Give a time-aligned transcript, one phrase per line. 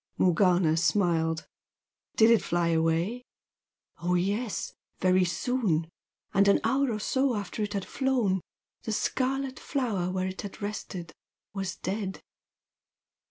[0.17, 1.45] Morgana smiled.
[2.15, 3.21] "Did it fly away?"
[4.01, 4.73] "Oh, yes.
[4.99, 5.89] Very soon!
[6.33, 8.41] And an hour or so after it had flown,
[8.81, 11.13] the scarlet flower where it had rested
[11.53, 12.19] was dead."